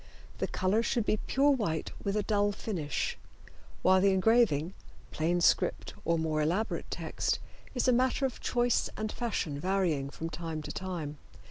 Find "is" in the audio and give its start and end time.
7.75-7.87